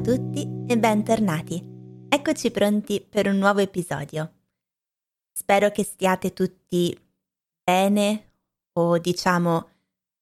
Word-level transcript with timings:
a 0.00 0.02
tutti 0.02 0.64
e 0.66 0.78
bentornati. 0.78 1.62
Eccoci 2.08 2.50
pronti 2.50 3.06
per 3.06 3.26
un 3.26 3.36
nuovo 3.36 3.60
episodio. 3.60 4.32
Spero 5.30 5.70
che 5.70 5.84
stiate 5.84 6.32
tutti 6.32 6.98
bene 7.62 8.32
o 8.78 8.96
diciamo 8.96 9.68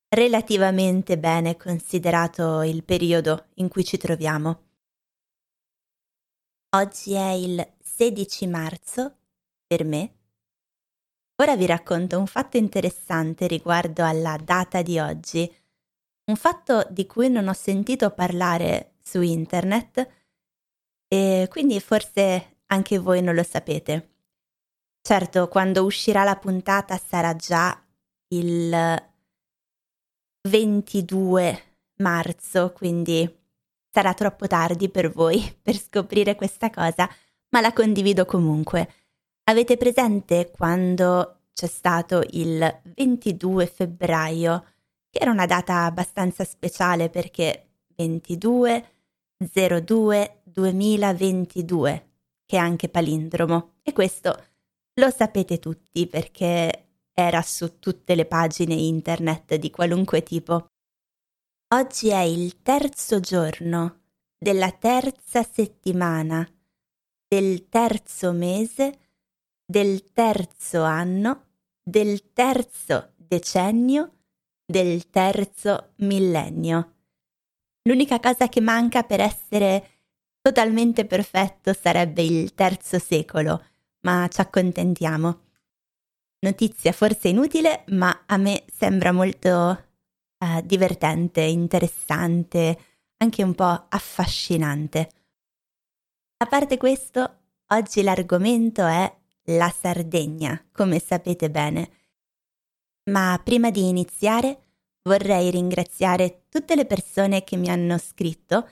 relativamente 0.08 1.16
bene 1.16 1.56
considerato 1.56 2.62
il 2.62 2.82
periodo 2.82 3.46
in 3.54 3.68
cui 3.68 3.84
ci 3.84 3.96
troviamo. 3.98 4.62
Oggi 6.70 7.12
è 7.12 7.30
il 7.30 7.74
16 7.80 8.46
marzo 8.48 9.16
per 9.64 9.84
me. 9.84 10.14
Ora 11.36 11.56
vi 11.56 11.66
racconto 11.66 12.18
un 12.18 12.26
fatto 12.26 12.56
interessante 12.56 13.46
riguardo 13.46 14.04
alla 14.04 14.36
data 14.42 14.82
di 14.82 14.98
oggi, 14.98 15.48
un 16.24 16.36
fatto 16.36 16.84
di 16.90 17.06
cui 17.06 17.28
non 17.28 17.46
ho 17.46 17.52
sentito 17.52 18.10
parlare 18.10 18.94
su 19.08 19.22
internet 19.22 20.06
e 21.08 21.46
quindi 21.48 21.80
forse 21.80 22.58
anche 22.66 22.98
voi 22.98 23.22
non 23.22 23.34
lo 23.34 23.42
sapete. 23.42 24.16
Certo, 25.00 25.48
quando 25.48 25.84
uscirà 25.84 26.22
la 26.24 26.36
puntata 26.36 26.98
sarà 26.98 27.34
già 27.34 27.82
il 28.28 29.06
22 30.48 31.62
marzo, 31.96 32.72
quindi 32.72 33.36
sarà 33.90 34.12
troppo 34.12 34.46
tardi 34.46 34.90
per 34.90 35.10
voi 35.10 35.40
per 35.62 35.76
scoprire 35.78 36.34
questa 36.34 36.68
cosa, 36.68 37.08
ma 37.50 37.60
la 37.60 37.72
condivido 37.72 38.26
comunque. 38.26 38.92
Avete 39.44 39.78
presente 39.78 40.50
quando 40.50 41.46
c'è 41.54 41.66
stato 41.66 42.22
il 42.32 42.80
22 42.94 43.66
febbraio, 43.66 44.64
che 45.08 45.20
era 45.20 45.30
una 45.30 45.46
data 45.46 45.84
abbastanza 45.84 46.44
speciale 46.44 47.08
perché 47.08 47.68
22 47.96 48.97
02 49.38 50.40
2022, 50.44 52.08
che 52.44 52.56
è 52.56 52.58
anche 52.58 52.88
palindromo, 52.88 53.74
e 53.82 53.92
questo 53.92 54.46
lo 54.94 55.10
sapete 55.10 55.60
tutti 55.60 56.06
perché 56.08 56.88
era 57.12 57.40
su 57.42 57.78
tutte 57.78 58.14
le 58.14 58.26
pagine 58.26 58.74
internet 58.74 59.54
di 59.54 59.70
qualunque 59.70 60.22
tipo. 60.22 60.66
Oggi 61.74 62.08
è 62.08 62.20
il 62.20 62.62
terzo 62.62 63.20
giorno 63.20 64.00
della 64.36 64.72
terza 64.72 65.42
settimana 65.42 66.48
del 67.28 67.68
terzo 67.68 68.32
mese 68.32 68.98
del 69.64 70.12
terzo 70.12 70.82
anno 70.82 71.44
del 71.82 72.32
terzo 72.32 73.12
decennio 73.16 74.12
del 74.64 75.10
terzo 75.10 75.92
millennio. 75.96 76.97
L'unica 77.88 78.20
cosa 78.20 78.48
che 78.48 78.60
manca 78.60 79.02
per 79.02 79.20
essere 79.20 79.92
totalmente 80.42 81.06
perfetto 81.06 81.72
sarebbe 81.72 82.22
il 82.22 82.52
terzo 82.52 82.98
secolo, 82.98 83.64
ma 84.00 84.28
ci 84.28 84.42
accontentiamo. 84.42 85.40
Notizia 86.40 86.92
forse 86.92 87.28
inutile, 87.28 87.84
ma 87.88 88.24
a 88.26 88.36
me 88.36 88.64
sembra 88.70 89.10
molto 89.10 89.70
eh, 90.36 90.62
divertente, 90.66 91.40
interessante, 91.40 92.78
anche 93.16 93.42
un 93.42 93.54
po' 93.54 93.86
affascinante. 93.88 95.10
A 96.36 96.46
parte 96.46 96.76
questo, 96.76 97.38
oggi 97.68 98.02
l'argomento 98.02 98.84
è 98.86 99.10
la 99.44 99.70
Sardegna, 99.70 100.62
come 100.72 100.98
sapete 100.98 101.50
bene. 101.50 101.90
Ma 103.10 103.40
prima 103.42 103.70
di 103.70 103.88
iniziare 103.88 104.67
vorrei 105.08 105.50
ringraziare 105.50 106.44
tutte 106.48 106.76
le 106.76 106.86
persone 106.86 107.42
che 107.42 107.56
mi 107.56 107.68
hanno 107.68 107.98
scritto 107.98 108.68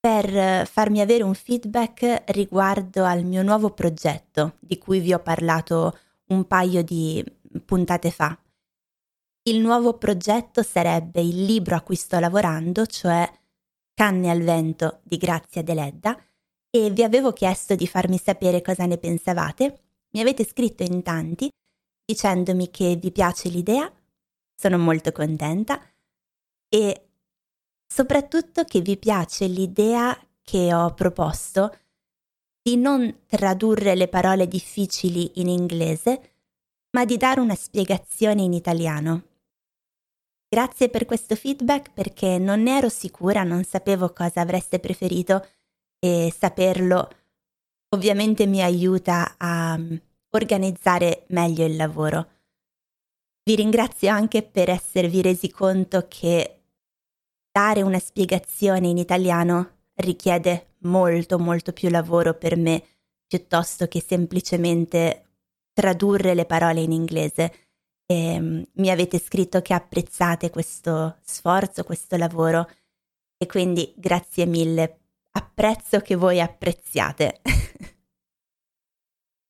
per 0.00 0.66
farmi 0.66 1.00
avere 1.00 1.22
un 1.22 1.34
feedback 1.34 2.24
riguardo 2.28 3.04
al 3.04 3.24
mio 3.24 3.42
nuovo 3.42 3.70
progetto 3.70 4.54
di 4.58 4.78
cui 4.78 4.98
vi 4.98 5.12
ho 5.12 5.20
parlato 5.20 5.96
un 6.26 6.44
paio 6.46 6.82
di 6.82 7.24
puntate 7.64 8.10
fa. 8.10 8.36
Il 9.42 9.60
nuovo 9.60 9.96
progetto 9.96 10.62
sarebbe 10.62 11.20
il 11.20 11.44
libro 11.44 11.76
a 11.76 11.80
cui 11.82 11.96
sto 11.96 12.18
lavorando, 12.18 12.86
cioè 12.86 13.30
Canne 13.94 14.30
al 14.30 14.42
vento 14.42 15.00
di 15.02 15.16
Grazia 15.16 15.62
Deledda, 15.62 16.16
e 16.70 16.90
vi 16.90 17.02
avevo 17.02 17.32
chiesto 17.32 17.74
di 17.74 17.86
farmi 17.86 18.18
sapere 18.18 18.62
cosa 18.62 18.86
ne 18.86 18.98
pensavate. 18.98 19.80
Mi 20.10 20.20
avete 20.20 20.44
scritto 20.44 20.82
in 20.82 21.02
tanti 21.02 21.48
dicendomi 22.04 22.70
che 22.70 22.96
vi 22.96 23.10
piace 23.12 23.48
l'idea, 23.50 23.90
sono 24.58 24.76
molto 24.76 25.12
contenta 25.12 25.80
e 26.68 27.08
soprattutto 27.86 28.64
che 28.64 28.80
vi 28.80 28.96
piace 28.96 29.46
l'idea 29.46 30.18
che 30.42 30.74
ho 30.74 30.92
proposto 30.94 31.76
di 32.60 32.76
non 32.76 33.20
tradurre 33.26 33.94
le 33.94 34.08
parole 34.08 34.48
difficili 34.48 35.40
in 35.40 35.48
inglese, 35.48 36.32
ma 36.90 37.04
di 37.04 37.16
dare 37.16 37.40
una 37.40 37.54
spiegazione 37.54 38.42
in 38.42 38.52
italiano. 38.52 39.22
Grazie 40.48 40.88
per 40.88 41.04
questo 41.04 41.36
feedback 41.36 41.92
perché 41.92 42.38
non 42.38 42.62
ne 42.62 42.78
ero 42.78 42.88
sicura, 42.88 43.44
non 43.44 43.62
sapevo 43.64 44.12
cosa 44.12 44.40
avreste 44.40 44.80
preferito 44.80 45.46
e 45.98 46.34
saperlo 46.36 47.08
ovviamente 47.90 48.46
mi 48.46 48.62
aiuta 48.62 49.34
a 49.36 49.78
organizzare 50.30 51.24
meglio 51.28 51.64
il 51.64 51.76
lavoro. 51.76 52.37
Vi 53.48 53.56
ringrazio 53.56 54.10
anche 54.10 54.42
per 54.42 54.68
esservi 54.68 55.22
resi 55.22 55.50
conto 55.50 56.04
che 56.06 56.64
dare 57.50 57.80
una 57.80 57.98
spiegazione 57.98 58.88
in 58.88 58.98
italiano 58.98 59.86
richiede 59.94 60.74
molto 60.80 61.38
molto 61.38 61.72
più 61.72 61.88
lavoro 61.88 62.34
per 62.34 62.58
me 62.58 62.84
piuttosto 63.26 63.88
che 63.88 64.02
semplicemente 64.02 65.28
tradurre 65.72 66.34
le 66.34 66.44
parole 66.44 66.82
in 66.82 66.92
inglese. 66.92 67.54
E, 68.04 68.38
um, 68.38 68.62
mi 68.74 68.90
avete 68.90 69.18
scritto 69.18 69.62
che 69.62 69.72
apprezzate 69.72 70.50
questo 70.50 71.16
sforzo, 71.22 71.84
questo 71.84 72.18
lavoro 72.18 72.70
e 73.38 73.46
quindi 73.46 73.94
grazie 73.96 74.44
mille. 74.44 74.98
Apprezzo 75.30 76.00
che 76.00 76.16
voi 76.16 76.38
apprezziate. 76.38 77.40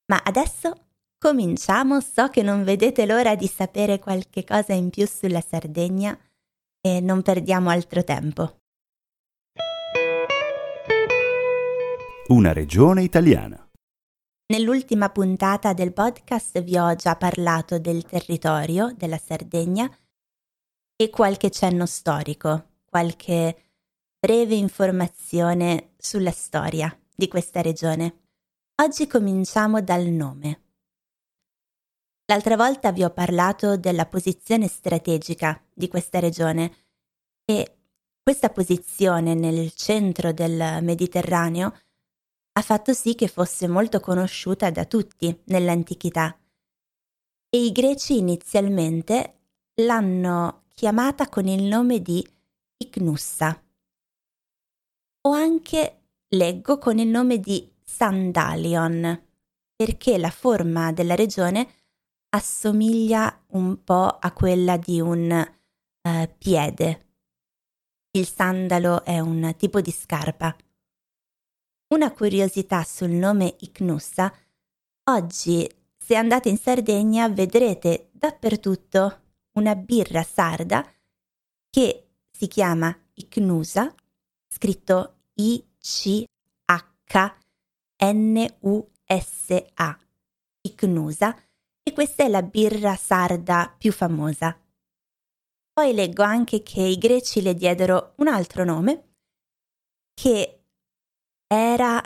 Ma 0.07 0.23
adesso 0.25 0.88
cominciamo, 1.19 2.01
so 2.01 2.29
che 2.29 2.43
non 2.43 2.63
vedete 2.65 3.05
l'ora 3.05 3.35
di 3.35 3.49
sapere 3.49 3.99
qualche 3.99 4.45
cosa 4.45 4.73
in 4.73 4.91
più 4.91 5.07
sulla 5.07 5.41
Sardegna 5.41 6.17
e 6.81 7.01
non 7.01 7.23
perdiamo 7.23 7.71
altro 7.71 8.05
tempo. 8.05 8.61
Una 12.29 12.53
regione 12.53 13.03
italiana. 13.03 13.63
Nell'ultima 14.51 15.11
puntata 15.11 15.73
del 15.73 15.93
podcast 15.93 16.63
vi 16.63 16.79
ho 16.79 16.95
già 16.95 17.17
parlato 17.17 17.79
del 17.79 18.05
territorio 18.05 18.95
della 18.97 19.19
Sardegna 19.19 19.91
e 20.97 21.11
qualche 21.11 21.51
cenno 21.51 21.85
storico, 21.85 22.81
qualche 22.85 23.57
breve 24.19 24.55
informazione 24.55 25.95
sulla 25.99 26.31
storia 26.31 26.97
di 27.15 27.29
questa 27.29 27.61
regione. 27.61 28.21
Oggi 28.83 29.07
cominciamo 29.07 29.83
dal 29.83 30.07
nome. 30.07 30.68
L'altra 32.31 32.57
volta 32.57 32.93
vi 32.93 33.05
ho 33.05 33.11
parlato 33.11 33.79
della 33.79 34.05
posizione 34.05 34.69
strategica 34.69 35.65
di 35.73 35.89
questa 35.89 36.19
regione 36.19 36.75
e 37.43 37.77
questa 38.23 38.51
posizione 38.51 39.33
nel 39.33 39.73
centro 39.73 40.33
del 40.33 40.83
Mediterraneo 40.83 41.75
ha 42.53 42.61
fatto 42.61 42.93
sì 42.93 43.15
che 43.15 43.29
fosse 43.29 43.67
molto 43.67 44.01
conosciuta 44.01 44.71
da 44.71 44.85
tutti 44.85 45.35
nell'antichità. 45.45 46.39
E 47.49 47.65
i 47.65 47.73
greci 47.73 48.19
inizialmente 48.19 49.39
l'hanno 49.77 50.65
chiamata 50.75 51.31
con 51.31 51.47
il 51.47 51.63
nome 51.63 52.03
di 52.03 52.23
Icnussa 52.77 53.59
o 55.23 55.31
anche 55.31 56.01
leggo 56.29 56.77
con 56.77 56.99
il 56.99 57.09
nome 57.09 57.39
di 57.39 57.73
Sandalion, 57.83 59.19
perché 59.75 60.19
la 60.19 60.31
forma 60.31 60.93
della 60.93 61.15
regione 61.15 61.73
assomiglia 62.31 63.45
un 63.49 63.83
po' 63.83 64.07
a 64.07 64.33
quella 64.33 64.77
di 64.77 65.01
un 65.01 65.31
uh, 66.03 66.31
piede. 66.39 67.07
Il 68.11 68.27
sandalo 68.27 69.05
è 69.05 69.19
un 69.19 69.55
tipo 69.57 69.81
di 69.81 69.91
scarpa. 69.91 70.55
Una 71.89 72.13
curiosità 72.13 72.83
sul 72.85 73.11
nome 73.11 73.57
Icnussa, 73.61 74.33
oggi 75.05 75.69
se 75.97 76.15
andate 76.17 76.49
in 76.49 76.59
Sardegna 76.59 77.29
vedrete 77.29 78.11
dappertutto 78.13 79.21
una 79.53 79.75
birra 79.75 80.23
sarda 80.23 80.87
che 81.71 82.09
si 82.31 82.47
chiama 82.47 82.97
Icnusa, 83.15 83.95
scritto 84.49 85.17
I-C-H 85.35 86.29
N-U-S-A, 88.01 89.99
Icnusa, 90.63 91.37
e 91.89 91.93
questa 91.93 92.23
è 92.25 92.29
la 92.29 92.43
birra 92.43 92.95
sarda 92.97 93.75
più 93.77 93.93
famosa. 93.93 94.61
Poi 95.73 95.95
leggo 95.95 96.23
anche 96.23 96.63
che 96.63 96.83
i 96.83 96.99
greci 96.99 97.41
le 97.41 97.55
diedero 97.55 98.13
un 98.17 98.29
altro 98.29 98.65
nome, 98.65 99.15
che 100.13 100.65
era, 101.47 102.03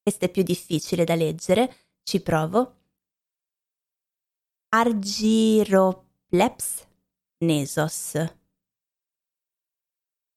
questo 0.00 0.26
è 0.26 0.30
più 0.30 0.44
difficile 0.44 1.04
da 1.04 1.16
leggere, 1.16 1.74
ci 2.04 2.20
provo, 2.20 2.76
Argiropleps 4.68 6.06
nesos. 7.38 8.14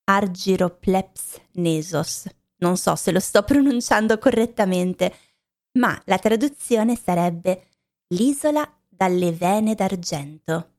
Argiropleps 0.06 1.42
nesos. 1.52 2.28
Non 2.58 2.78
so 2.78 2.96
se 2.96 3.12
lo 3.12 3.20
sto 3.20 3.44
pronunciando 3.46 4.18
correttamente, 4.18 5.16
ma 5.74 6.02
la 6.06 6.18
traduzione 6.18 6.96
sarebbe 6.96 7.68
l'isola 8.14 8.72
dalle 8.88 9.32
vene 9.32 9.74
d'argento. 9.74 10.70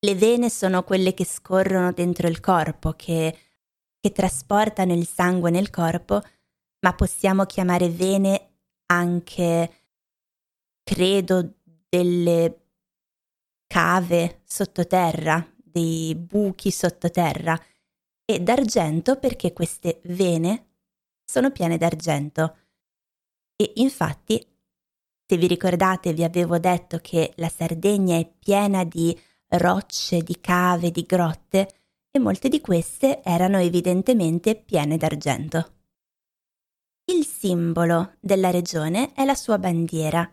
Le 0.00 0.14
vene 0.16 0.50
sono 0.50 0.82
quelle 0.82 1.14
che 1.14 1.24
scorrono 1.24 1.92
dentro 1.92 2.28
il 2.28 2.40
corpo, 2.40 2.92
che, 2.92 3.38
che 3.98 4.12
trasportano 4.12 4.92
il 4.92 5.06
sangue 5.06 5.50
nel 5.50 5.70
corpo, 5.70 6.20
ma 6.80 6.94
possiamo 6.94 7.44
chiamare 7.46 7.88
vene 7.88 8.56
anche, 8.86 9.72
credo, 10.82 11.54
delle 11.88 12.62
cave 13.66 14.42
sottoterra, 14.44 15.46
dei 15.56 16.14
buchi 16.16 16.70
sottoterra, 16.70 17.58
e 18.26 18.40
d'argento 18.40 19.18
perché 19.18 19.52
queste 19.52 20.00
vene 20.04 20.72
sono 21.24 21.50
piene 21.50 21.78
d'argento. 21.78 22.56
E 23.56 23.72
infatti, 23.76 24.53
se 25.26 25.36
vi 25.36 25.46
ricordate, 25.46 26.12
vi 26.12 26.22
avevo 26.22 26.58
detto 26.58 26.98
che 26.98 27.32
la 27.36 27.48
Sardegna 27.48 28.18
è 28.18 28.30
piena 28.38 28.84
di 28.84 29.18
rocce, 29.48 30.22
di 30.22 30.38
cave, 30.40 30.90
di 30.90 31.02
grotte, 31.02 31.68
e 32.10 32.18
molte 32.18 32.48
di 32.48 32.60
queste 32.60 33.22
erano 33.22 33.58
evidentemente 33.58 34.54
piene 34.54 34.96
d'argento. 34.96 35.72
Il 37.06 37.26
simbolo 37.26 38.14
della 38.20 38.50
regione 38.50 39.12
è 39.14 39.24
la 39.24 39.34
sua 39.34 39.58
bandiera. 39.58 40.30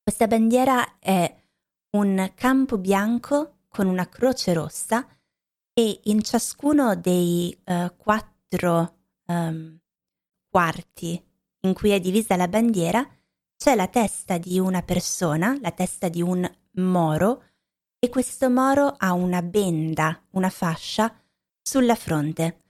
Questa 0.00 0.26
bandiera 0.26 0.98
è 0.98 1.42
un 1.96 2.30
campo 2.34 2.78
bianco 2.78 3.62
con 3.68 3.86
una 3.86 4.08
croce 4.08 4.52
rossa 4.52 5.06
e 5.72 6.00
in 6.04 6.22
ciascuno 6.22 6.94
dei 6.94 7.56
uh, 7.64 7.94
quattro 7.96 8.96
um, 9.26 9.78
quarti 10.48 11.20
in 11.60 11.74
cui 11.74 11.90
è 11.90 11.98
divisa 11.98 12.36
la 12.36 12.48
bandiera 12.48 13.06
c'è 13.62 13.76
la 13.76 13.86
testa 13.86 14.38
di 14.38 14.58
una 14.58 14.82
persona, 14.82 15.56
la 15.60 15.70
testa 15.70 16.08
di 16.08 16.20
un 16.20 16.50
moro, 16.78 17.44
e 18.00 18.08
questo 18.08 18.50
moro 18.50 18.92
ha 18.98 19.12
una 19.12 19.40
benda, 19.40 20.20
una 20.30 20.50
fascia, 20.50 21.14
sulla 21.62 21.94
fronte. 21.94 22.64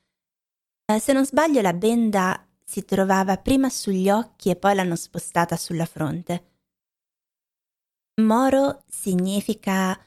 Eh, 0.85 0.99
se 0.99 1.15
non 1.15 1.25
sbaglio 1.25 1.63
la 1.63 1.73
benda 1.73 2.47
si 2.63 2.85
trovava 2.85 3.39
prima 3.39 3.71
sugli 3.71 4.11
occhi 4.11 4.51
e 4.51 4.57
poi 4.57 4.75
l'hanno 4.75 4.97
spostata 4.97 5.57
sulla 5.57 5.87
fronte. 5.87 6.57
Moro 8.21 8.85
significa 8.87 9.99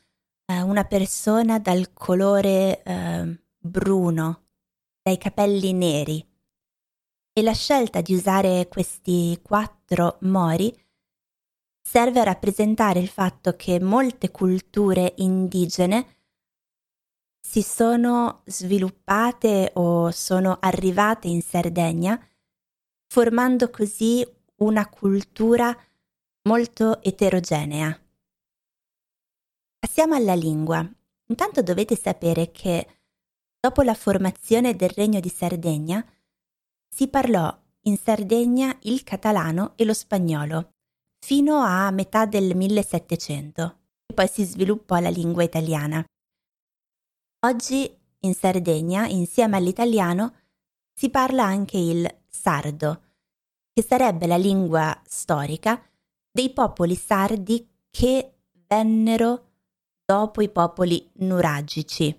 eh, 0.46 0.62
una 0.62 0.84
persona 0.84 1.58
dal 1.58 1.94
colore 1.94 2.84
eh, 2.84 3.40
bruno, 3.58 4.50
dai 5.02 5.18
capelli 5.18 5.74
neri. 5.74 6.24
E 7.38 7.42
la 7.42 7.52
scelta 7.52 8.00
di 8.00 8.14
usare 8.14 8.70
questi 8.70 9.38
quattro 9.44 10.20
mori 10.22 10.74
serve 11.82 12.22
a 12.22 12.24
rappresentare 12.24 13.02
il 13.02 13.10
fatto 13.10 13.58
che 13.58 13.78
molte 13.82 14.32
culture 14.32 15.16
indigene 15.18 16.16
si 17.46 17.62
sono 17.62 18.42
sviluppate 18.46 19.72
o 19.74 20.12
sono 20.12 20.60
arrivate 20.62 21.28
in 21.28 21.42
Sardegna, 21.42 22.18
formando 23.06 23.70
così 23.70 24.26
una 24.60 24.88
cultura 24.88 25.78
molto 26.44 27.04
eterogenea. 27.04 28.02
Passiamo 29.78 30.16
alla 30.16 30.36
lingua. 30.36 30.90
Intanto 31.28 31.62
dovete 31.62 31.98
sapere 31.98 32.52
che 32.52 32.88
dopo 33.60 33.82
la 33.82 33.94
formazione 33.94 34.74
del 34.78 34.90
Regno 34.90 35.20
di 35.20 35.28
Sardegna 35.28 36.02
si 36.96 37.10
parlò 37.10 37.54
in 37.88 37.98
Sardegna 37.98 38.74
il 38.84 39.04
catalano 39.04 39.74
e 39.76 39.84
lo 39.84 39.94
spagnolo 39.94 40.70
fino 41.20 41.58
a 41.58 41.92
metà 41.92 42.26
del 42.26 42.56
1700 42.56 43.80
e 44.06 44.14
poi 44.14 44.30
si 44.30 44.46
sviluppò 44.46 44.98
la 45.00 45.10
lingua 45.10 45.44
italiana. 45.44 46.02
Oggi 47.46 47.94
in 48.20 48.34
Sardegna, 48.34 49.08
insieme 49.08 49.58
all'italiano, 49.58 50.36
si 50.94 51.10
parla 51.10 51.44
anche 51.44 51.78
il 51.78 52.10
sardo, 52.30 53.02
che 53.74 53.84
sarebbe 53.84 54.26
la 54.26 54.38
lingua 54.38 54.98
storica 55.06 55.84
dei 56.32 56.54
popoli 56.54 56.96
sardi 56.96 57.68
che 57.90 58.38
vennero 58.68 59.50
dopo 60.06 60.42
i 60.42 60.48
popoli 60.48 61.12
nuragici, 61.16 62.18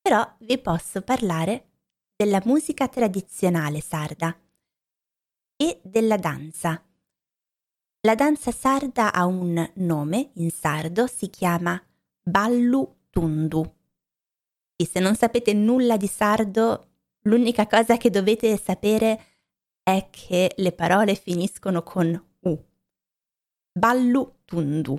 però 0.00 0.28
vi 0.40 0.58
posso 0.58 1.00
parlare 1.00 1.68
della 2.16 2.42
musica 2.44 2.88
tradizionale 2.88 3.80
sarda 3.80 4.38
e 5.56 5.80
della 5.82 6.16
danza. 6.18 6.84
La 8.02 8.14
danza 8.14 8.50
sarda 8.50 9.12
ha 9.12 9.26
un 9.26 9.70
nome 9.74 10.30
in 10.36 10.50
sardo, 10.50 11.06
si 11.06 11.28
chiama 11.28 11.78
Ballu 12.22 12.96
Tundu. 13.10 13.74
E 14.74 14.86
se 14.86 15.00
non 15.00 15.14
sapete 15.14 15.52
nulla 15.52 15.98
di 15.98 16.06
sardo, 16.06 16.92
l'unica 17.24 17.66
cosa 17.66 17.98
che 17.98 18.08
dovete 18.08 18.56
sapere 18.56 19.24
è 19.82 20.08
che 20.10 20.54
le 20.56 20.72
parole 20.72 21.14
finiscono 21.14 21.82
con 21.82 22.38
U. 22.40 22.64
Ballu 23.70 24.36
tundu. 24.46 24.98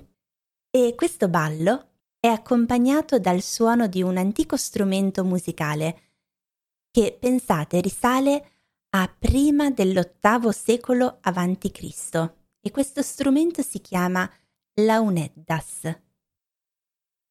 E 0.70 0.94
questo 0.96 1.28
ballo 1.28 1.94
è 2.20 2.28
accompagnato 2.28 3.18
dal 3.18 3.42
suono 3.42 3.88
di 3.88 4.04
un 4.04 4.18
antico 4.18 4.58
strumento 4.58 5.24
musicale 5.24 6.02
che, 6.92 7.18
pensate, 7.20 7.82
risale 7.82 8.52
a 8.90 9.12
prima 9.18 9.72
dell'ottavo 9.72 10.52
secolo 10.52 11.18
a.C. 11.20 12.40
e 12.62 12.72
questo 12.72 13.02
strumento 13.02 13.62
si 13.62 13.82
chiama 13.82 14.30
launeddas. 14.76 16.00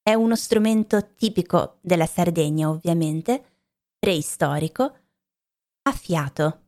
È 0.02 0.14
uno 0.14 0.34
strumento 0.34 1.14
tipico 1.14 1.78
della 1.80 2.06
Sardegna, 2.06 2.68
ovviamente, 2.68 3.44
preistorico, 3.98 4.96
a 5.82 5.92
fiato. 5.92 6.64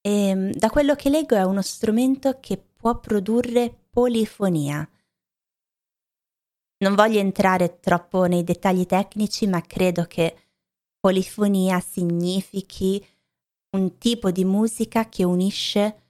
E 0.00 0.34
mm, 0.34 0.50
da 0.52 0.70
quello 0.70 0.94
che 0.94 1.10
leggo 1.10 1.36
è 1.36 1.42
uno 1.42 1.62
strumento 1.62 2.38
che 2.40 2.56
può 2.56 2.98
produrre 2.98 3.86
polifonia. 3.90 4.88
Non 6.78 6.94
voglio 6.94 7.18
entrare 7.18 7.80
troppo 7.80 8.24
nei 8.26 8.44
dettagli 8.44 8.86
tecnici, 8.86 9.46
ma 9.46 9.60
credo 9.60 10.04
che 10.04 10.36
polifonia 11.00 11.80
significhi 11.80 13.04
un 13.70 13.98
tipo 13.98 14.30
di 14.30 14.44
musica 14.44 15.08
che 15.08 15.24
unisce 15.24 16.07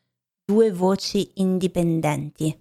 due 0.49 0.73
voci 0.73 1.31
indipendenti. 1.35 2.59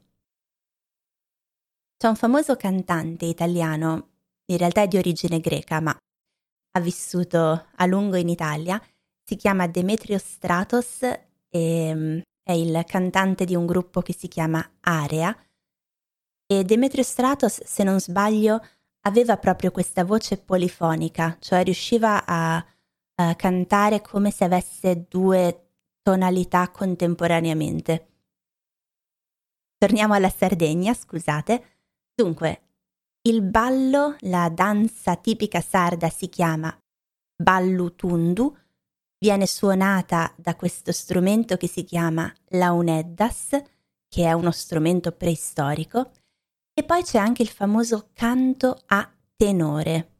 C'è 1.95 2.09
un 2.09 2.17
famoso 2.17 2.57
cantante 2.57 3.23
italiano, 3.23 4.09
in 4.47 4.57
realtà 4.57 4.81
è 4.81 4.89
di 4.89 4.97
origine 4.97 5.39
greca, 5.39 5.79
ma 5.79 5.97
ha 6.71 6.79
vissuto 6.81 7.67
a 7.73 7.85
lungo 7.85 8.17
in 8.17 8.27
Italia, 8.27 8.77
si 9.23 9.37
chiama 9.37 9.67
Demetrio 9.67 10.17
Stratos 10.17 11.01
e 11.47 11.95
mm, 11.95 12.19
è 12.43 12.51
il 12.51 12.83
cantante 12.85 13.45
di 13.45 13.55
un 13.55 13.65
gruppo 13.65 14.01
che 14.01 14.13
si 14.13 14.27
chiama 14.27 14.69
Area 14.81 15.33
e 16.45 16.65
Demetrio 16.65 17.03
Stratos, 17.03 17.63
se 17.63 17.83
non 17.83 18.01
sbaglio, 18.01 18.61
aveva 19.03 19.37
proprio 19.37 19.71
questa 19.71 20.03
voce 20.03 20.37
polifonica, 20.37 21.37
cioè 21.39 21.63
riusciva 21.63 22.25
a, 22.25 22.57
a 23.15 23.35
cantare 23.35 24.01
come 24.01 24.29
se 24.29 24.43
avesse 24.43 25.05
due 25.07 25.66
tonalità 26.07 26.71
contemporaneamente. 26.71 28.07
Torniamo 29.77 30.13
alla 30.13 30.29
Sardegna, 30.29 30.93
scusate. 30.93 31.79
Dunque, 32.15 32.61
il 33.23 33.41
ballo, 33.41 34.15
la 34.21 34.47
danza 34.47 35.17
tipica 35.17 35.59
sarda 35.59 36.07
si 36.07 36.29
chiama 36.29 36.73
ballutundu, 37.35 38.55
viene 39.19 39.45
suonata 39.47 40.33
da 40.37 40.55
questo 40.55 40.93
strumento 40.93 41.57
che 41.57 41.67
si 41.67 41.83
chiama 41.83 42.33
launeddas, 42.51 43.61
che 44.07 44.23
è 44.23 44.31
uno 44.31 44.51
strumento 44.51 45.11
preistorico, 45.11 46.11
e 46.73 46.85
poi 46.85 47.03
c'è 47.03 47.17
anche 47.17 47.41
il 47.41 47.49
famoso 47.49 48.11
canto 48.13 48.81
a 48.85 49.13
tenore. 49.35 50.11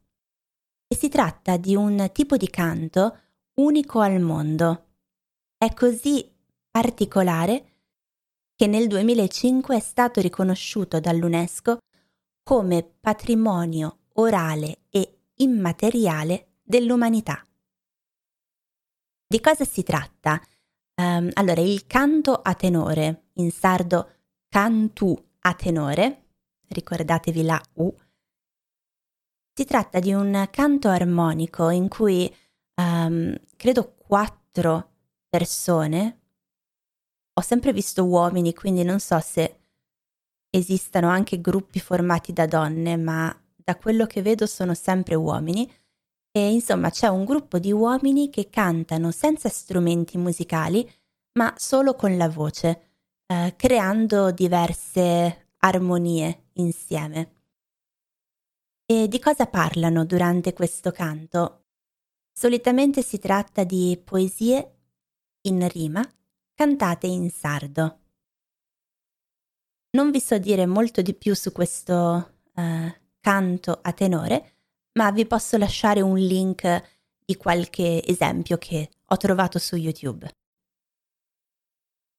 E 0.85 0.97
si 0.97 1.07
tratta 1.07 1.55
di 1.55 1.77
un 1.77 2.09
tipo 2.11 2.35
di 2.35 2.49
canto 2.49 3.19
unico 3.61 4.01
al 4.01 4.19
mondo. 4.19 4.81
È 5.59 5.73
così 5.73 6.31
particolare 6.69 7.77
che 8.55 8.67
nel 8.67 8.87
2005 8.87 9.75
è 9.75 9.79
stato 9.79 10.21
riconosciuto 10.21 10.99
dall'UNESCO 10.99 11.79
come 12.43 12.83
patrimonio 12.83 14.01
orale 14.13 14.81
e 14.91 15.17
immateriale 15.37 16.57
dell'umanità. 16.61 17.43
Di 19.25 19.41
cosa 19.41 19.65
si 19.65 19.81
tratta? 19.81 20.39
Um, 21.01 21.31
allora, 21.33 21.61
il 21.61 21.87
canto 21.87 22.35
a 22.35 22.53
tenore, 22.53 23.29
in 23.33 23.49
sardo 23.49 24.11
cantu 24.49 25.19
a 25.39 25.55
tenore, 25.55 26.25
ricordatevi 26.67 27.41
la 27.41 27.59
U, 27.73 27.95
si 29.55 29.65
tratta 29.65 29.99
di 29.99 30.13
un 30.13 30.47
canto 30.51 30.87
armonico 30.89 31.69
in 31.69 31.87
cui 31.87 32.31
um, 32.75 33.35
credo 33.55 33.95
quattro 33.95 34.96
persone, 35.29 36.21
ho 37.33 37.41
sempre 37.41 37.71
visto 37.73 38.03
uomini, 38.05 38.53
quindi 38.53 38.83
non 38.83 38.99
so 38.99 39.19
se 39.19 39.59
esistano 40.49 41.07
anche 41.09 41.39
gruppi 41.39 41.79
formati 41.79 42.33
da 42.33 42.45
donne, 42.47 42.97
ma 42.97 43.35
da 43.55 43.75
quello 43.75 44.05
che 44.05 44.21
vedo 44.21 44.45
sono 44.47 44.73
sempre 44.73 45.15
uomini. 45.15 45.71
E 46.31 46.51
insomma 46.51 46.89
c'è 46.89 47.07
un 47.07 47.25
gruppo 47.25 47.59
di 47.59 47.71
uomini 47.71 48.29
che 48.29 48.49
cantano 48.49 49.11
senza 49.11 49.49
strumenti 49.49 50.17
musicali, 50.17 50.89
ma 51.33 51.53
solo 51.57 51.95
con 51.95 52.15
la 52.17 52.29
voce, 52.29 52.89
eh, 53.27 53.53
creando 53.55 54.31
diverse 54.31 55.49
armonie 55.57 56.49
insieme. 56.53 57.31
E 58.85 59.07
di 59.07 59.19
cosa 59.19 59.47
parlano 59.47 60.05
durante 60.05 60.53
questo 60.53 60.91
canto? 60.91 61.65
Solitamente 62.31 63.01
si 63.01 63.19
tratta 63.19 63.63
di 63.63 63.99
poesie 64.03 64.76
in 65.47 65.67
rima 65.69 66.01
cantate 66.53 67.07
in 67.07 67.29
sardo. 67.29 67.99
Non 69.91 70.11
vi 70.11 70.19
so 70.19 70.37
dire 70.37 70.65
molto 70.65 71.01
di 71.01 71.13
più 71.13 71.33
su 71.33 71.51
questo 71.51 72.39
eh, 72.53 73.01
canto 73.19 73.79
a 73.81 73.93
tenore, 73.93 74.53
ma 74.93 75.11
vi 75.11 75.25
posso 75.25 75.57
lasciare 75.57 76.01
un 76.01 76.17
link 76.17 76.83
di 77.23 77.35
qualche 77.35 78.03
esempio 78.05 78.57
che 78.57 78.89
ho 79.05 79.17
trovato 79.17 79.59
su 79.59 79.75
YouTube. 79.75 80.29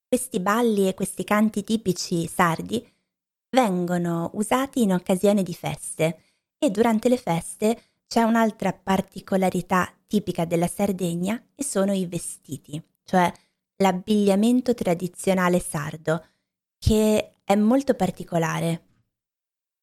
Questi 0.06 0.40
balli 0.40 0.88
e 0.88 0.94
questi 0.94 1.25
canti 1.25 1.62
tipici 1.62 2.26
sardi 2.26 2.87
vengono 3.50 4.30
usati 4.35 4.82
in 4.82 4.92
occasione 4.92 5.42
di 5.42 5.54
feste 5.54 6.23
e 6.58 6.70
durante 6.70 7.08
le 7.08 7.18
feste 7.18 7.82
c'è 8.06 8.23
un'altra 8.23 8.73
particolarità 8.73 9.92
tipica 10.06 10.44
della 10.44 10.66
Sardegna 10.66 11.42
e 11.54 11.62
sono 11.62 11.92
i 11.92 12.06
vestiti, 12.06 12.82
cioè 13.08 13.32
l'abbigliamento 13.76 14.74
tradizionale 14.74 15.60
sardo, 15.60 16.22
che 16.78 17.30
è 17.42 17.54
molto 17.54 17.94
particolare. 17.94 18.82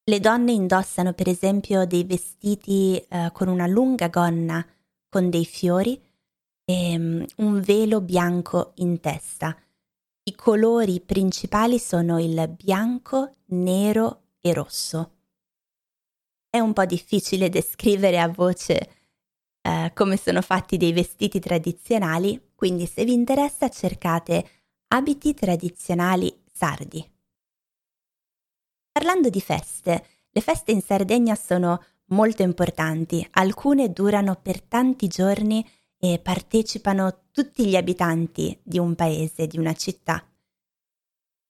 Le 0.04 0.20
donne 0.20 0.52
indossano 0.52 1.14
per 1.14 1.28
esempio 1.28 1.88
dei 1.88 2.04
vestiti 2.04 2.98
eh, 2.98 3.32
con 3.34 3.48
una 3.48 3.66
lunga 3.66 4.10
gonna 4.10 4.64
con 5.10 5.32
dei 5.32 5.46
fiori 5.46 6.00
e 6.66 6.96
um, 6.96 7.26
un 7.38 7.60
velo 7.62 8.00
bianco 8.00 8.74
in 8.76 9.00
testa. 9.00 9.58
I 10.24 10.36
colori 10.36 11.00
principali 11.00 11.80
sono 11.80 12.20
il 12.20 12.54
bianco, 12.56 13.32
nero 13.46 14.22
e 14.40 14.54
rosso. 14.54 15.12
È 16.48 16.60
un 16.60 16.74
po' 16.74 16.86
difficile 16.86 17.50
descrivere 17.50 18.20
a 18.20 18.28
voce 18.28 19.05
eh, 19.66 19.92
come 19.96 20.16
sono 20.16 20.44
fatti 20.44 20.78
dei 20.78 20.94
vestiti 20.94 21.40
tradizionali, 21.40 22.52
quindi 22.54 22.86
se 22.86 23.04
vi 23.04 23.14
interessa 23.14 23.68
cercate 23.68 24.48
abiti 24.90 25.34
tradizionali 25.34 26.44
sardi. 26.54 27.04
Parlando 28.92 29.30
di 29.30 29.42
feste, 29.42 30.06
le 30.30 30.42
feste 30.42 30.72
in 30.72 30.82
Sardegna 30.82 31.34
sono 31.34 31.84
molto 32.10 32.44
importanti, 32.44 33.28
alcune 33.32 33.92
durano 33.92 34.36
per 34.36 34.62
tanti 34.62 35.08
giorni 35.08 35.68
e 35.98 36.20
partecipano 36.20 37.24
tutti 37.32 37.66
gli 37.66 37.76
abitanti 37.76 38.58
di 38.62 38.78
un 38.78 38.94
paese, 38.94 39.48
di 39.48 39.58
una 39.58 39.74
città. 39.74 40.24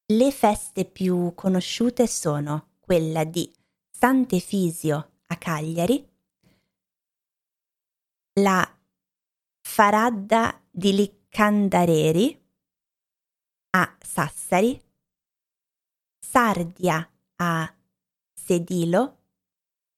Le 0.06 0.32
feste 0.32 0.86
più 0.86 1.34
conosciute 1.36 2.08
sono 2.08 2.76
quella 2.80 3.26
di 3.26 3.52
Sant'Efisio 3.92 5.10
a 5.28 5.36
Cagliari, 5.36 6.15
la 8.40 8.70
Faradda 9.62 10.62
di 10.70 10.94
Liccandareri 10.94 12.44
a 13.72 13.98
Sassari, 14.00 14.82
Sardia 16.20 17.10
a 17.38 17.76
Sedilo 18.34 19.18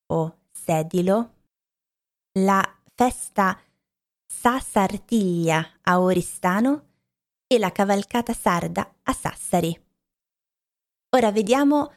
o 0.07 0.37
Sedilo, 0.51 1.33
la 2.39 2.79
festa 2.93 3.59
Sassartiglia 4.25 5.79
a 5.81 5.99
Oristano 5.99 6.85
e 7.47 7.57
la 7.57 7.71
cavalcata 7.71 8.33
sarda 8.33 8.97
a 9.01 9.13
Sassari. 9.13 9.85
Ora 11.15 11.31
vediamo 11.31 11.91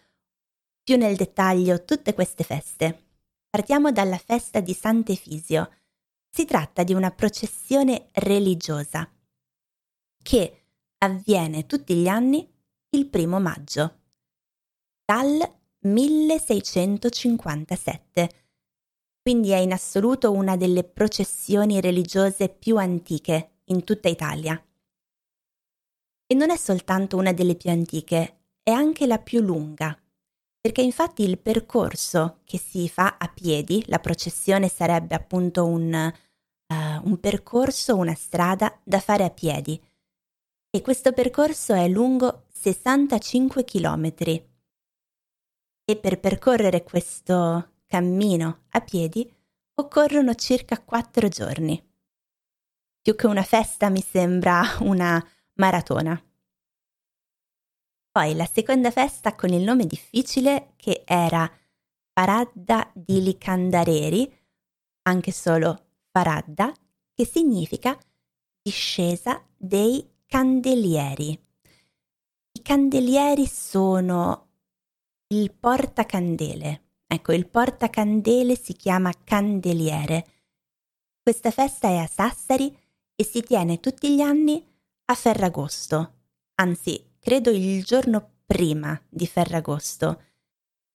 più 0.83 0.97
nel 0.97 1.17
dettaglio 1.17 1.85
tutte 1.85 2.15
queste 2.15 2.45
feste. 2.45 3.09
Partiamo 3.51 3.93
dalla 3.93 4.19
festa 4.19 4.61
di 4.61 4.73
Sant'Efisio. 4.73 5.80
Si 6.33 6.45
tratta 6.45 6.85
di 6.85 6.95
una 6.95 7.11
processione 7.11 8.07
religiosa 8.13 9.13
che 10.23 10.67
avviene 10.99 11.67
tutti 11.67 11.97
gli 11.97 12.07
anni 12.07 12.49
il 12.91 13.09
primo 13.09 13.41
maggio 13.41 13.99
dal 15.05 15.41
1657, 15.81 18.31
quindi 19.21 19.51
è 19.51 19.57
in 19.57 19.73
assoluto 19.73 20.31
una 20.31 20.57
delle 20.57 20.85
processioni 20.85 21.81
religiose 21.81 22.49
più 22.49 22.77
antiche 22.77 23.63
in 23.65 23.83
tutta 23.83 24.09
Italia. 24.09 24.65
E 26.27 26.35
non 26.35 26.51
è 26.51 26.57
soltanto 26.57 27.17
una 27.17 27.33
delle 27.33 27.57
più 27.57 27.71
antiche, 27.71 28.43
è 28.63 28.71
anche 28.71 29.09
la 29.09 29.19
più 29.19 29.41
lunga. 29.41 30.00
Perché 30.61 30.83
infatti 30.83 31.23
il 31.23 31.39
percorso 31.39 32.41
che 32.45 32.59
si 32.59 32.89
fa 32.89 33.17
a 33.19 33.29
piedi, 33.29 33.83
la 33.87 33.99
processione 33.99 34.69
sarebbe 34.69 35.15
appunto 35.15 35.65
un, 35.65 35.93
uh, 35.95 36.75
un 36.75 37.19
percorso, 37.19 37.97
una 37.97 38.15
strada 38.15 38.79
da 38.85 39.01
fare 39.01 39.25
a 39.25 39.31
piedi. 39.31 39.81
E 40.71 40.83
questo 40.83 41.13
percorso 41.13 41.73
è 41.73 41.89
lungo 41.89 42.45
65 42.53 43.65
km. 43.65 44.15
E 45.85 45.97
per 45.97 46.21
percorrere 46.21 46.85
questo 46.85 47.73
cammino 47.87 48.65
a 48.71 48.81
piedi 48.83 49.29
occorrono 49.75 50.35
circa 50.35 50.79
4 50.79 51.29
giorni. 51.29 51.83
Più 53.01 53.17
che 53.17 53.27
una 53.27 53.43
festa 53.43 53.89
mi 53.89 54.03
sembra 54.03 54.63
una 54.81 55.27
maratona. 55.55 56.23
Poi 58.13 58.35
la 58.35 58.47
seconda 58.47 58.91
festa 58.91 59.37
con 59.37 59.51
il 59.51 59.63
nome 59.63 59.87
difficile 59.87 60.73
che 60.77 61.05
era 61.07 61.49
Faradda 62.13 62.91
di 62.93 63.23
Licandareri, 63.23 64.37
anche 65.03 65.31
solo 65.31 65.87
Faradda, 66.11 66.73
che 67.15 67.25
significa 67.25 67.97
discesa 68.61 69.41
dei 69.57 70.05
candelieri. 70.27 71.29
I 72.53 72.63
candelieri 72.63 73.47
sono 73.47 74.49
il 75.29 75.53
portacandele. 75.53 76.83
Ecco, 77.07 77.33
il 77.33 77.49
portacandele 77.49 78.57
si 78.57 78.73
chiama 78.73 79.13
candeliere. 79.23 80.27
Questa 81.23 81.53
festa 81.53 81.89
è 81.89 81.97
a 81.97 82.09
Sassari 82.09 82.77
e 83.15 83.25
si 83.25 83.43
tiene 83.43 83.79
tutti 83.79 84.15
gli 84.15 84.21
anni 84.21 84.65
a 85.05 85.15
Ferragosto, 85.15 86.15
anzi 86.57 87.10
credo 87.21 87.51
il 87.51 87.85
giorno 87.85 88.39
prima 88.47 89.01
di 89.09 89.27
Ferragosto, 89.27 90.23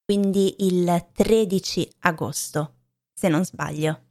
quindi 0.04 0.66
il 0.66 1.08
13 1.14 1.90
agosto, 2.00 2.74
se 3.14 3.30
non 3.30 3.46
sbaglio. 3.46 4.02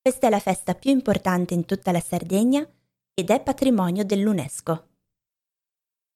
Questa 0.00 0.28
è 0.28 0.30
la 0.30 0.40
festa 0.40 0.74
più 0.74 0.90
importante 0.90 1.52
in 1.52 1.64
tutta 1.64 1.92
la 1.92 2.00
Sardegna 2.00 2.66
ed 3.12 3.30
è 3.30 3.42
patrimonio 3.42 4.04
dell'UNESCO. 4.04 4.88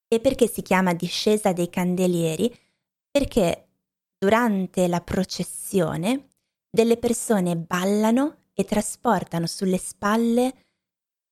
E 0.07 0.21
perché 0.21 0.49
si 0.49 0.63
chiama 0.63 0.95
discesa 0.95 1.53
dei 1.53 1.69
candelieri? 1.69 2.57
Perché 3.11 3.69
durante 4.17 4.87
la 4.87 5.01
processione 5.01 6.29
delle 6.71 6.97
persone 6.97 7.57
ballano 7.57 8.47
e 8.55 8.65
trasportano 8.65 9.47
sulle 9.47 9.79
spalle 9.79 10.67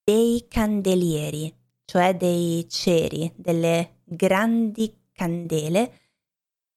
dei 0.03 0.47
candelieri, 0.49 1.58
cioè 1.89 2.15
dei 2.15 2.69
ceri, 2.69 3.33
delle 3.35 4.01
grandi 4.05 4.95
candele 5.11 6.01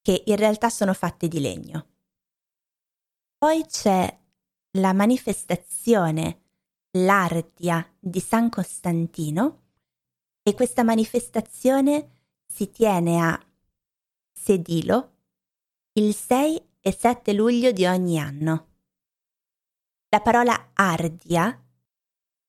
che 0.02 0.24
in 0.26 0.38
realtà 0.38 0.70
sono 0.70 0.94
fatte 0.94 1.28
di 1.28 1.42
legno. 1.42 1.88
Poi 3.38 3.66
c'è 3.66 4.20
la 4.78 4.94
manifestazione 4.94 6.44
l'Ardia 6.92 7.86
di 8.00 8.22
San 8.22 8.50
Costantino 8.50 9.64
e 10.44 10.54
questa 10.54 10.84
manifestazione 10.84 12.30
si 12.46 12.72
tiene 12.72 13.22
a 13.22 13.38
Sedilo 14.32 15.16
il 15.94 16.16
6 16.16 16.70
e 16.80 16.92
7 16.94 17.34
luglio 17.34 17.74
di 17.74 17.86
ogni 17.86 18.18
anno. 18.18 18.68
La 20.08 20.22
parola 20.22 20.70
Ardia 20.72 21.62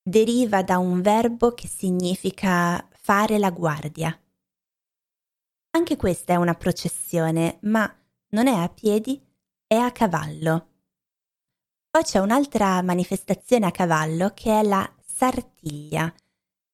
deriva 0.02 0.62
da 0.62 0.78
un 0.78 1.00
verbo 1.00 1.52
che 1.52 1.68
significa 1.68 2.86
fare 2.90 3.38
la 3.38 3.50
guardia. 3.50 4.16
Anche 5.74 5.96
questa 5.96 6.34
è 6.34 6.36
una 6.36 6.54
processione, 6.54 7.58
ma 7.62 7.90
non 8.30 8.46
è 8.46 8.54
a 8.54 8.68
piedi, 8.68 9.20
è 9.66 9.76
a 9.76 9.92
cavallo. 9.92 10.68
Poi 11.88 12.02
c'è 12.02 12.18
un'altra 12.18 12.82
manifestazione 12.82 13.66
a 13.66 13.70
cavallo 13.70 14.32
che 14.34 14.60
è 14.60 14.62
la 14.62 14.90
Sartiglia 15.04 16.12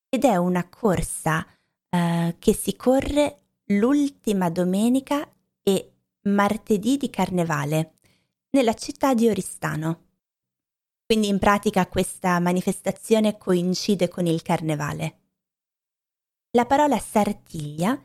ed 0.09 0.25
è 0.25 0.37
una 0.37 0.69
corsa 0.69 1.47
eh, 1.89 2.37
che 2.39 2.55
si 2.55 2.77
corre 2.77 3.41
l'ultima 3.67 4.49
domenica 4.49 5.29
e 5.63 5.93
martedì 6.23 6.97
di 6.97 7.11
carnevale 7.11 7.95
nella 8.51 8.75
città 8.75 9.15
di 9.15 9.29
Oristano. 9.29 10.08
Quindi 11.09 11.29
in 11.29 11.39
pratica 11.39 11.87
questa 11.87 12.39
manifestazione 12.39 13.39
coincide 13.39 14.09
con 14.09 14.27
il 14.27 14.43
carnevale. 14.43 15.21
La 16.51 16.67
parola 16.67 16.99
sartiglia 16.99 17.99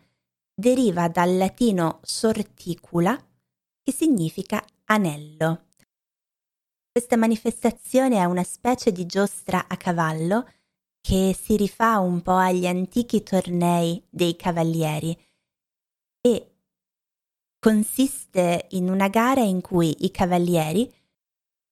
deriva 0.55 1.09
dal 1.09 1.35
latino 1.35 1.99
sorticula, 2.01 3.13
che 3.81 3.91
significa 3.91 4.65
anello. 4.85 5.65
Questa 6.89 7.17
manifestazione 7.17 8.19
è 8.19 8.23
una 8.23 8.43
specie 8.43 8.93
di 8.93 9.05
giostra 9.05 9.67
a 9.67 9.75
cavallo 9.75 10.49
che 11.01 11.37
si 11.37 11.57
rifà 11.57 11.99
un 11.99 12.21
po' 12.21 12.37
agli 12.37 12.65
antichi 12.65 13.21
tornei 13.21 14.01
dei 14.09 14.37
cavalieri 14.37 15.13
e 16.21 16.55
consiste 17.59 18.67
in 18.69 18.89
una 18.89 19.09
gara 19.09 19.41
in 19.41 19.59
cui 19.59 20.05
i 20.05 20.11
cavalieri 20.11 20.89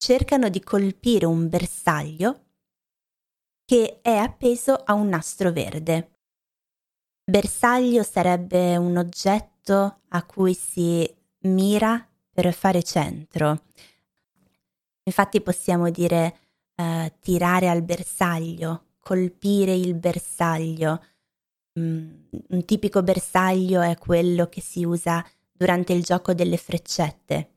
cercano 0.02 0.50
di 0.50 0.62
colpire 0.62 1.28
un 1.28 1.48
bersaglio 1.48 2.46
che 3.64 4.00
è 4.02 4.16
appeso 4.16 4.74
a 4.74 4.94
un 4.94 5.10
nastro 5.10 5.52
verde. 5.52 6.16
Bersaglio 7.24 8.02
sarebbe 8.02 8.78
un 8.78 8.98
oggetto 8.98 10.00
a 10.08 10.26
cui 10.26 10.56
si 10.56 11.08
mira 11.42 12.04
per 12.32 12.52
fare 12.52 12.82
centro. 12.82 13.66
Infatti 15.04 15.40
possiamo 15.40 15.92
dire 15.92 16.40
eh, 16.74 17.14
tirare 17.20 17.70
al 17.70 17.84
bersaglio, 17.84 18.94
colpire 18.98 19.76
il 19.76 19.94
bersaglio. 19.94 21.06
Mm, 21.80 22.24
un 22.48 22.66
tipico 22.66 23.04
bersaglio 23.04 23.82
è 23.82 23.96
quello 24.00 24.50
che 24.50 24.62
si 24.62 24.84
usa 24.84 25.24
durante 25.52 25.94
il 25.94 26.04
gioco 26.04 26.34
delle 26.34 26.58
freccette 26.58 27.52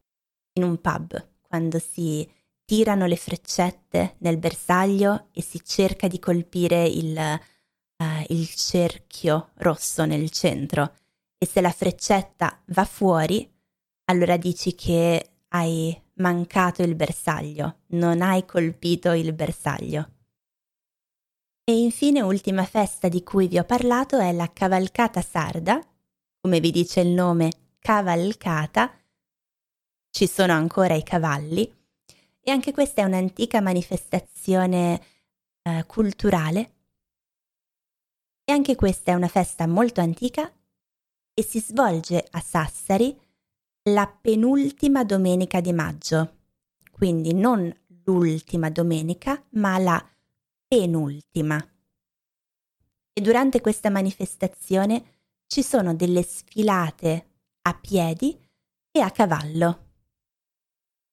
in 0.53 0.63
un 0.63 0.79
pub 0.79 1.33
quando 1.55 1.79
si 1.79 2.29
tirano 2.65 3.07
le 3.07 3.15
freccette 3.15 4.17
nel 4.19 4.39
bersaglio 4.39 5.29
e 5.31 5.41
si 5.41 5.63
cerca 5.65 6.09
di 6.09 6.19
colpire 6.19 6.85
il, 6.85 7.17
uh, 7.17 8.25
il 8.27 8.49
cerchio 8.49 9.51
rosso 9.59 10.05
nel 10.05 10.31
centro. 10.31 10.97
E 11.39 11.47
se 11.47 11.61
la 11.61 11.71
freccetta 11.71 12.61
va 12.67 12.85
fuori, 12.85 13.49
allora 14.07 14.37
dici 14.37 14.75
che 14.75 15.35
hai 15.51 15.97
mancato 16.15 16.83
il 16.83 16.97
bersaglio, 16.97 17.83
non 17.91 18.21
hai 18.21 18.45
colpito 18.45 19.13
il 19.13 19.33
bersaglio. 19.33 20.11
E 21.63 21.79
infine, 21.79 22.21
ultima 22.21 22.65
festa 22.65 23.07
di 23.07 23.23
cui 23.23 23.47
vi 23.47 23.61
ho 23.61 23.65
parlato 23.65 24.19
è 24.19 24.33
la 24.33 24.53
cavalcata 24.53 25.23
sarda, 25.23 25.81
come 26.41 26.59
vi 26.59 26.73
dice 26.73 26.99
il 26.99 27.11
nome, 27.11 27.53
cavalcata, 27.79 28.93
ci 30.15 30.29
sono 30.29 30.53
ancora 30.53 30.95
i 30.95 31.03
cavalli. 31.03 31.69
E 32.41 32.51
anche 32.53 32.71
questa 32.71 33.03
è 33.03 33.05
un'antica 33.05 33.61
manifestazione 33.61 35.03
eh, 35.63 35.85
culturale. 35.89 36.73
E 38.45 38.53
anche 38.53 38.77
questa 38.77 39.11
è 39.11 39.15
una 39.15 39.27
festa 39.27 39.67
molto 39.67 40.01
antica 40.01 40.53
e 41.35 41.43
si 41.43 41.59
svolge 41.59 42.25
a 42.31 42.41
Sassari 42.41 43.19
la 43.91 44.07
penultima 44.07 45.03
domenica 45.03 45.61
di 45.61 45.73
maggio, 45.73 46.37
quindi 46.93 47.35
non 47.35 47.75
l'ultima 48.05 48.71
domenica, 48.71 49.43
ma 49.53 49.79
la 49.79 50.09
penultima. 50.69 51.57
E 53.13 53.21
durante 53.21 53.61
questa 53.61 53.91
manifestazione 53.91 55.23
ci 55.49 55.63
sono 55.63 55.93
delle 55.93 56.23
sfilate 56.23 57.31
a 57.63 57.75
piedi 57.75 58.39
e 58.93 59.01
a 59.01 59.11
cavallo 59.11 59.84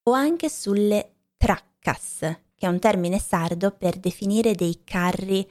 o 0.04 0.14
anche 0.14 0.50
sulle 0.50 1.16
traccas, 1.38 2.20
che 2.20 2.66
è 2.66 2.68
un 2.68 2.80
termine 2.80 3.20
sardo 3.20 3.72
per 3.72 3.98
definire 3.98 4.56
dei 4.56 4.84
carri 4.84 5.50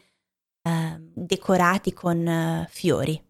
eh, 0.63 0.97
decorati 0.99 1.93
con 1.93 2.27
eh, 2.27 2.67
fiori. 2.69 3.29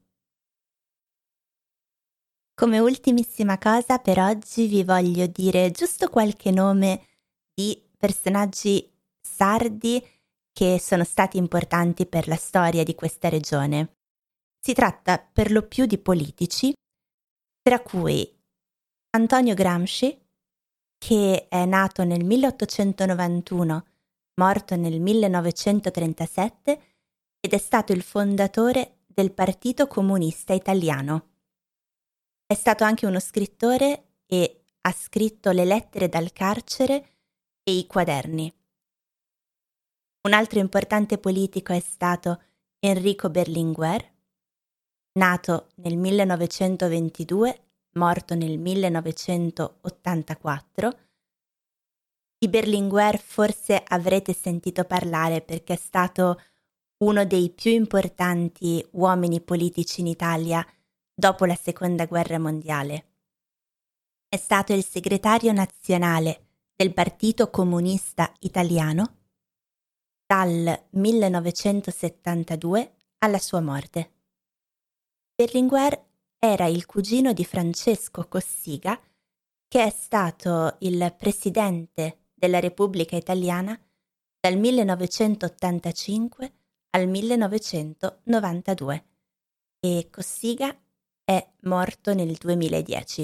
Come 2.55 2.79
ultimissima 2.79 3.57
cosa 3.59 3.99
per 3.99 4.19
oggi 4.19 4.67
vi 4.67 4.85
voglio 4.85 5.27
dire 5.27 5.71
giusto 5.71 6.11
qualche 6.11 6.51
nome 6.51 7.07
di 7.55 7.83
personaggi 7.97 8.87
sardi 9.19 10.07
che 10.53 10.79
sono 10.79 11.05
stati 11.05 11.39
importanti 11.39 12.05
per 12.05 12.29
la 12.29 12.37
storia 12.37 12.85
di 12.85 12.95
questa 12.95 13.31
regione. 13.31 13.97
Si 14.61 14.75
tratta 14.75 15.19
per 15.19 15.53
lo 15.53 15.67
più 15.67 15.87
di 15.87 15.97
politici, 15.97 16.75
tra 17.63 17.81
cui 17.81 18.31
Antonio 19.13 19.55
Gramsci, 19.55 20.30
che 21.01 21.49
è 21.49 21.65
nato 21.65 22.05
nel 22.05 22.23
1891, 22.27 23.87
morto 24.35 24.77
nel 24.77 25.01
1937 25.01 26.83
ed 27.41 27.53
è 27.55 27.59
stato 27.59 27.93
il 27.93 28.03
fondatore 28.03 28.99
del 29.07 29.33
Partito 29.33 29.87
Comunista 29.87 30.53
Italiano. 30.53 31.29
È 32.45 32.53
stato 32.53 32.85
anche 32.85 33.07
uno 33.07 33.19
scrittore 33.19 34.09
e 34.27 34.65
ha 34.83 34.93
scritto 34.93 35.53
le 35.53 35.65
lettere 35.65 36.11
dal 36.11 36.33
carcere 36.33 37.17
e 37.63 37.79
i 37.79 37.87
quaderni. 37.87 38.53
Un 40.29 40.35
altro 40.35 40.59
importante 40.59 41.17
politico 41.17 41.73
è 41.73 41.81
stato 41.81 42.43
Enrico 42.79 43.31
Berlinguer, 43.31 44.07
nato 45.13 45.71
nel 45.77 45.97
1922, 45.97 47.70
morto 47.93 48.35
nel 48.35 48.59
1984. 48.59 50.99
Di 52.39 52.49
Berlinguer 52.49 53.19
forse 53.19 53.83
avrete 53.87 54.33
sentito 54.33 54.85
parlare 54.85 55.43
perché 55.43 55.75
è 55.75 55.77
stato 55.77 56.41
uno 57.05 57.25
dei 57.25 57.51
più 57.51 57.71
importanti 57.71 58.85
uomini 58.93 59.41
politici 59.41 60.01
in 60.01 60.07
Italia 60.07 60.65
dopo 61.15 61.45
la 61.45 61.55
Seconda 61.55 62.07
Guerra 62.07 62.39
Mondiale. 62.39 63.05
È 64.29 64.37
stato 64.37 64.73
il 64.73 64.85
segretario 64.85 65.53
nazionale 65.53 66.47
del 66.77 66.95
Partito 66.95 67.51
Comunista 67.51 68.33
Italiano 68.41 69.19
dal 70.25 70.87
1972 70.91 72.95
alla 73.19 73.39
sua 73.39 73.61
morte. 73.61 74.13
Berlinguer 75.35 76.10
era 76.43 76.67
il 76.67 76.87
cugino 76.87 77.35
di 77.35 77.45
Francesco 77.45 78.27
Cossiga, 78.27 78.99
che 79.69 79.85
è 79.85 79.91
stato 79.91 80.77
il 80.81 81.15
presidente 81.17 82.29
della 82.35 82.59
Repubblica 82.61 83.15
Italiana 83.15 83.79
dal 84.41 84.57
1985 84.57 86.53
al 86.93 87.07
1992 87.09 89.05
e 89.81 90.09
Cossiga 90.11 90.75
è 91.23 91.47
morto 91.61 92.15
nel 92.15 92.33
2010. 92.33 93.23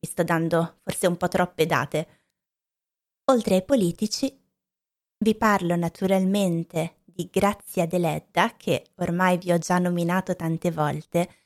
Vi 0.00 0.08
sto 0.08 0.24
dando 0.24 0.80
forse 0.82 1.06
un 1.06 1.16
po' 1.16 1.28
troppe 1.28 1.66
date. 1.66 2.08
Oltre 3.30 3.54
ai 3.54 3.64
politici, 3.64 4.36
vi 5.18 5.34
parlo 5.36 5.76
naturalmente 5.76 6.96
di 7.04 7.28
Grazia 7.30 7.86
Deledda, 7.86 8.56
che 8.56 8.86
ormai 8.96 9.38
vi 9.38 9.52
ho 9.52 9.58
già 9.58 9.78
nominato 9.78 10.34
tante 10.34 10.72
volte, 10.72 11.45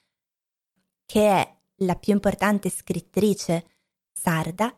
che 1.10 1.26
è 1.26 1.58
la 1.78 1.96
più 1.96 2.12
importante 2.12 2.70
scrittrice 2.70 3.66
sarda 4.12 4.72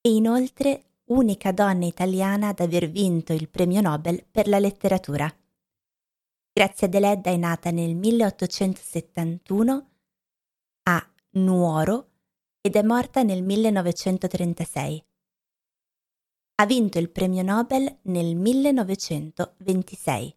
e 0.00 0.12
inoltre 0.12 0.94
unica 1.10 1.52
donna 1.52 1.86
italiana 1.86 2.48
ad 2.48 2.58
aver 2.58 2.90
vinto 2.90 3.32
il 3.32 3.48
premio 3.48 3.80
Nobel 3.80 4.26
per 4.28 4.48
la 4.48 4.58
letteratura. 4.58 5.32
Grazia 6.52 6.88
Deledda 6.88 7.30
è 7.30 7.36
nata 7.36 7.70
nel 7.70 7.94
1871 7.94 9.90
a 10.88 11.08
Nuoro 11.34 12.10
ed 12.60 12.74
è 12.74 12.82
morta 12.82 13.22
nel 13.22 13.44
1936 13.44 15.04
ha 16.56 16.66
vinto 16.66 16.98
il 16.98 17.10
premio 17.10 17.42
Nobel 17.42 18.00
nel 18.02 18.34
1926. 18.34 20.36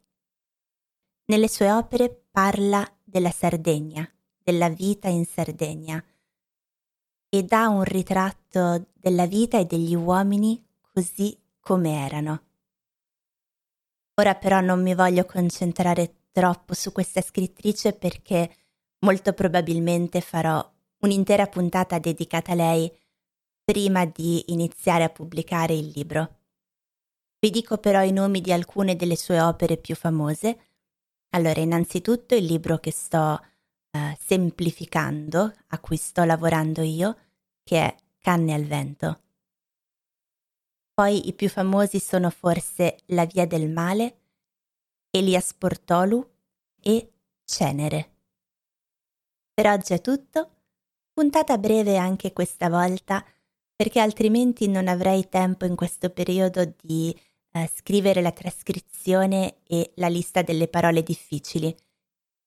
Nelle 1.26 1.48
sue 1.48 1.71
opere 1.71 2.28
parla 2.32 2.88
della 3.04 3.32
Sardegna, 3.32 4.08
della 4.46 4.70
vita 4.70 5.08
in 5.08 5.26
Sardegna 5.26 6.02
e 7.30 7.44
dà 7.44 7.68
un 7.68 7.84
ritratto 7.84 8.90
della 8.94 9.26
vita 9.26 9.58
e 9.58 9.66
degli 9.66 9.96
uomini 9.96 10.64
così 10.94 11.36
come 11.60 12.06
erano. 12.06 12.44
Ora 14.22 14.36
però 14.36 14.62
non 14.62 14.84
mi 14.84 14.94
voglio 14.94 15.26
concentrare 15.26 16.28
troppo 16.32 16.76
su 16.76 16.92
questa 16.92 17.22
scrittrice 17.22 17.94
perché 17.94 18.56
molto 19.00 19.34
probabilmente 19.34 20.22
farò 20.22 20.64
un'intera 21.00 21.48
puntata 21.48 21.98
dedicata 21.98 22.52
a 22.52 22.56
lei 22.56 22.92
prima 23.64 24.06
di 24.06 24.52
iniziare 24.52 25.06
a 25.06 25.10
pubblicare 25.10 25.74
il 25.74 25.92
libro. 25.96 26.36
Vi 27.40 27.50
dico 27.50 27.80
però 27.80 28.04
i 28.04 28.12
nomi 28.12 28.42
di 28.42 28.54
alcune 28.54 28.96
delle 28.96 29.16
sue 29.16 29.42
opere 29.42 29.78
più 29.78 29.96
famose. 29.96 30.60
Allora, 31.32 31.60
innanzitutto 31.60 32.36
il 32.36 32.46
libro 32.46 32.78
che 32.78 32.92
sto 32.92 33.42
eh, 33.96 34.18
semplificando, 34.20 35.54
a 35.68 35.80
cui 35.80 35.96
sto 35.96 36.26
lavorando 36.26 36.82
io, 36.82 37.18
che 37.64 37.80
è 37.80 37.96
Canne 38.20 38.54
al 38.54 38.66
vento. 38.66 39.22
Poi 40.94 41.30
i 41.30 41.34
più 41.34 41.48
famosi 41.48 42.00
sono 42.00 42.30
forse 42.30 42.98
La 43.08 43.26
via 43.26 43.48
del 43.48 43.70
male, 43.70 44.18
Elias 45.12 45.54
Portolu 45.54 46.28
e 46.82 47.12
Cenere. 47.46 48.10
Per 49.54 49.66
oggi 49.68 49.94
è 49.94 50.02
tutto. 50.02 50.50
Puntata 51.14 51.58
breve 51.58 51.96
anche 51.96 52.34
questa 52.34 52.68
volta 52.68 53.26
perché 53.76 54.02
altrimenti 54.02 54.68
non 54.68 54.90
avrei 54.90 55.30
tempo 55.30 55.64
in 55.66 55.76
questo 55.76 56.10
periodo 56.10 56.74
di 56.82 57.18
eh, 57.52 57.70
scrivere 57.74 58.22
la 58.22 58.32
trascrizione 58.32 59.60
e 59.64 59.92
la 59.96 60.08
lista 60.08 60.42
delle 60.42 60.68
parole 60.68 61.04
difficili, 61.04 61.74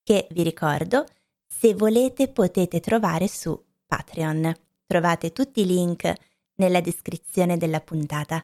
che 0.02 0.26
vi 0.30 0.42
ricordo, 0.42 1.06
se 1.48 1.74
volete 1.74 2.28
potete 2.28 2.78
trovare 2.80 3.26
su 3.26 3.60
Patreon. 3.86 4.54
Trovate 4.86 5.32
tutti 5.32 5.62
i 5.62 5.66
link 5.66 6.12
nella 6.56 6.80
descrizione 6.80 7.56
della 7.56 7.80
puntata. 7.80 8.40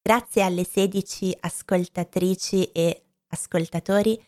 Grazie 0.00 0.42
alle 0.42 0.64
16 0.64 1.36
ascoltatrici 1.40 2.70
e 2.72 3.04
ascoltatori 3.28 4.24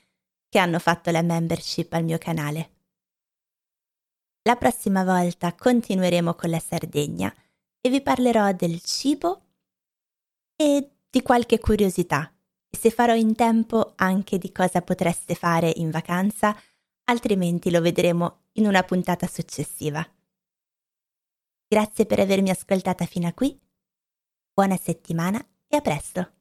che 0.48 0.58
hanno 0.58 0.78
fatto 0.78 1.10
la 1.10 1.22
membership 1.22 1.92
al 1.92 2.04
mio 2.04 2.18
canale. 2.18 2.72
La 4.42 4.56
prossima 4.56 5.04
volta 5.04 5.54
continueremo 5.54 6.34
con 6.34 6.50
la 6.50 6.58
Sardegna 6.58 7.32
e 7.80 7.90
vi 7.90 8.00
parlerò 8.00 8.52
del 8.52 8.80
cibo 8.80 9.42
e 10.56 10.90
di 11.08 11.22
qualche 11.22 11.58
curiosità 11.58 12.32
se 12.70 12.90
farò 12.90 13.14
in 13.14 13.34
tempo 13.34 13.94
anche 13.96 14.38
di 14.38 14.52
cosa 14.52 14.82
potreste 14.82 15.34
fare 15.34 15.72
in 15.76 15.90
vacanza, 15.90 16.56
altrimenti 17.08 17.70
lo 17.70 17.80
vedremo 17.80 18.44
in 18.52 18.66
una 18.66 18.82
puntata 18.82 19.26
successiva. 19.26 20.06
Grazie 21.66 22.06
per 22.06 22.20
avermi 22.20 22.50
ascoltata 22.50 23.04
fino 23.04 23.26
a 23.26 23.32
qui, 23.32 23.58
buona 24.52 24.76
settimana 24.76 25.38
e 25.66 25.76
a 25.76 25.80
presto! 25.80 26.37